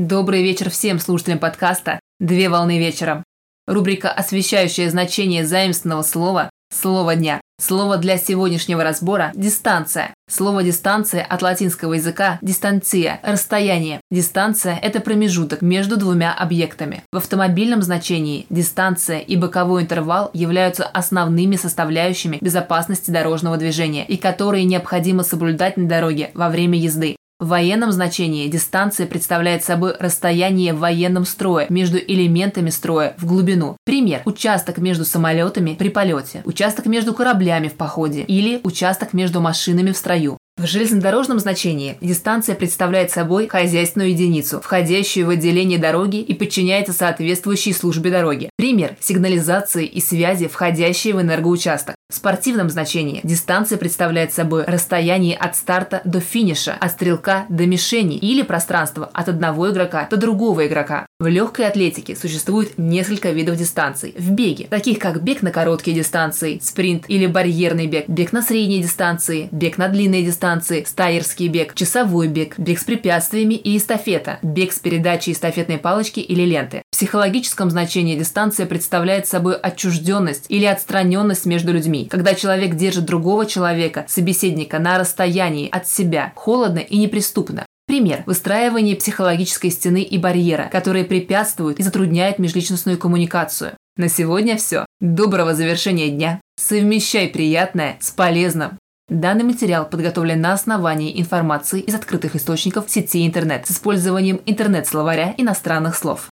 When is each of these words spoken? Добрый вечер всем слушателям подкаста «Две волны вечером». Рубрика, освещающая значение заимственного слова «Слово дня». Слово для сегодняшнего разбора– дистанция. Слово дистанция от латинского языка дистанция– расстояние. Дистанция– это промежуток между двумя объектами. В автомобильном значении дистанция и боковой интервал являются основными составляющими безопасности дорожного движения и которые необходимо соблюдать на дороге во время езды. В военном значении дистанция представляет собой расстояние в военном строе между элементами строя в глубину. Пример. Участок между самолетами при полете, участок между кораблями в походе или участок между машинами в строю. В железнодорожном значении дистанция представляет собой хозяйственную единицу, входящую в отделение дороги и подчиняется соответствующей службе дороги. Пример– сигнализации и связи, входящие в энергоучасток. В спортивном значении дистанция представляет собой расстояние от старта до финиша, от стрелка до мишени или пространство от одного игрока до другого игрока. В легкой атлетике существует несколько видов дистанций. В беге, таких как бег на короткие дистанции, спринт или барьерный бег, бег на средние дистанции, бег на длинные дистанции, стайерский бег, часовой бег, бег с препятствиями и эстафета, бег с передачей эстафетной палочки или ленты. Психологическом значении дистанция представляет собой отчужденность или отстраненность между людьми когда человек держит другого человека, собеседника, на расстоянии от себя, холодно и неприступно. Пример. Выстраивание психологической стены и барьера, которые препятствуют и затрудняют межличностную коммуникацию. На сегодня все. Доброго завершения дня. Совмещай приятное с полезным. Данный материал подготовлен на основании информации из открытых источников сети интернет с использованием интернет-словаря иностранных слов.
Добрый 0.00 0.42
вечер 0.42 0.70
всем 0.70 0.98
слушателям 0.98 1.38
подкаста 1.38 2.00
«Две 2.20 2.48
волны 2.48 2.78
вечером». 2.78 3.22
Рубрика, 3.66 4.10
освещающая 4.10 4.88
значение 4.88 5.46
заимственного 5.46 6.00
слова 6.00 6.48
«Слово 6.72 7.16
дня». 7.16 7.42
Слово 7.60 7.98
для 7.98 8.16
сегодняшнего 8.16 8.82
разбора– 8.82 9.30
дистанция. 9.34 10.14
Слово 10.26 10.62
дистанция 10.62 11.22
от 11.22 11.42
латинского 11.42 11.92
языка 11.92 12.38
дистанция– 12.40 13.20
расстояние. 13.22 14.00
Дистанция– 14.10 14.78
это 14.82 15.00
промежуток 15.00 15.60
между 15.60 15.98
двумя 15.98 16.32
объектами. 16.32 17.02
В 17.12 17.18
автомобильном 17.18 17.82
значении 17.82 18.46
дистанция 18.48 19.18
и 19.18 19.36
боковой 19.36 19.82
интервал 19.82 20.30
являются 20.32 20.84
основными 20.84 21.56
составляющими 21.56 22.38
безопасности 22.40 23.10
дорожного 23.10 23.58
движения 23.58 24.06
и 24.06 24.16
которые 24.16 24.64
необходимо 24.64 25.24
соблюдать 25.24 25.76
на 25.76 25.86
дороге 25.86 26.30
во 26.32 26.48
время 26.48 26.78
езды. 26.78 27.16
В 27.40 27.48
военном 27.48 27.90
значении 27.90 28.48
дистанция 28.48 29.06
представляет 29.06 29.64
собой 29.64 29.94
расстояние 29.98 30.74
в 30.74 30.80
военном 30.80 31.24
строе 31.24 31.64
между 31.70 31.96
элементами 31.96 32.68
строя 32.68 33.14
в 33.16 33.24
глубину. 33.24 33.78
Пример. 33.86 34.20
Участок 34.26 34.76
между 34.76 35.06
самолетами 35.06 35.74
при 35.74 35.88
полете, 35.88 36.42
участок 36.44 36.84
между 36.84 37.14
кораблями 37.14 37.68
в 37.68 37.74
походе 37.76 38.24
или 38.24 38.60
участок 38.62 39.14
между 39.14 39.40
машинами 39.40 39.92
в 39.92 39.96
строю. 39.96 40.36
В 40.58 40.66
железнодорожном 40.66 41.38
значении 41.38 41.96
дистанция 42.02 42.54
представляет 42.54 43.10
собой 43.10 43.48
хозяйственную 43.48 44.10
единицу, 44.10 44.60
входящую 44.60 45.26
в 45.26 45.30
отделение 45.30 45.78
дороги 45.78 46.18
и 46.18 46.34
подчиняется 46.34 46.92
соответствующей 46.92 47.72
службе 47.72 48.10
дороги. 48.10 48.50
Пример– 48.58 48.96
сигнализации 49.00 49.86
и 49.86 50.02
связи, 50.02 50.48
входящие 50.48 51.14
в 51.14 51.22
энергоучасток. 51.22 51.94
В 52.10 52.14
спортивном 52.14 52.68
значении 52.70 53.20
дистанция 53.22 53.78
представляет 53.78 54.32
собой 54.32 54.64
расстояние 54.64 55.36
от 55.36 55.54
старта 55.54 56.00
до 56.04 56.18
финиша, 56.18 56.76
от 56.80 56.90
стрелка 56.90 57.46
до 57.48 57.66
мишени 57.66 58.16
или 58.16 58.42
пространство 58.42 59.08
от 59.12 59.28
одного 59.28 59.70
игрока 59.70 60.08
до 60.10 60.16
другого 60.16 60.66
игрока. 60.66 61.06
В 61.20 61.28
легкой 61.28 61.68
атлетике 61.68 62.16
существует 62.16 62.76
несколько 62.78 63.30
видов 63.30 63.56
дистанций. 63.56 64.12
В 64.18 64.32
беге, 64.32 64.66
таких 64.68 64.98
как 64.98 65.22
бег 65.22 65.42
на 65.42 65.52
короткие 65.52 65.96
дистанции, 65.96 66.58
спринт 66.60 67.04
или 67.06 67.26
барьерный 67.26 67.86
бег, 67.86 68.08
бег 68.08 68.32
на 68.32 68.42
средние 68.42 68.82
дистанции, 68.82 69.48
бег 69.52 69.78
на 69.78 69.88
длинные 69.88 70.24
дистанции, 70.24 70.82
стайерский 70.84 71.46
бег, 71.46 71.74
часовой 71.74 72.26
бег, 72.26 72.58
бег 72.58 72.80
с 72.80 72.84
препятствиями 72.84 73.54
и 73.54 73.76
эстафета, 73.76 74.40
бег 74.42 74.72
с 74.72 74.80
передачей 74.80 75.30
эстафетной 75.30 75.78
палочки 75.78 76.18
или 76.18 76.42
ленты. 76.42 76.82
Психологическом 77.00 77.70
значении 77.70 78.14
дистанция 78.14 78.66
представляет 78.66 79.26
собой 79.26 79.56
отчужденность 79.56 80.44
или 80.50 80.66
отстраненность 80.66 81.46
между 81.46 81.72
людьми 81.72 82.06
когда 82.10 82.34
человек 82.34 82.74
держит 82.74 83.06
другого 83.06 83.46
человека, 83.46 84.04
собеседника, 84.06 84.78
на 84.78 84.98
расстоянии 84.98 85.70
от 85.70 85.88
себя, 85.88 86.34
холодно 86.36 86.80
и 86.80 86.98
неприступно. 86.98 87.64
Пример. 87.86 88.22
Выстраивание 88.26 88.96
психологической 88.96 89.70
стены 89.70 90.02
и 90.02 90.18
барьера, 90.18 90.68
которые 90.70 91.06
препятствуют 91.06 91.78
и 91.78 91.82
затрудняют 91.82 92.38
межличностную 92.38 92.98
коммуникацию. 92.98 93.72
На 93.96 94.10
сегодня 94.10 94.58
все. 94.58 94.84
Доброго 95.00 95.54
завершения 95.54 96.10
дня. 96.10 96.38
Совмещай 96.58 97.28
приятное 97.28 97.96
с 98.00 98.10
полезным. 98.10 98.72
Данный 99.08 99.44
материал 99.44 99.88
подготовлен 99.88 100.42
на 100.42 100.52
основании 100.52 101.18
информации 101.18 101.80
из 101.80 101.94
открытых 101.94 102.36
источников 102.36 102.90
сети 102.90 103.26
интернет 103.26 103.66
с 103.66 103.70
использованием 103.70 104.42
интернет-словаря 104.44 105.34
иностранных 105.38 105.96
слов. 105.96 106.28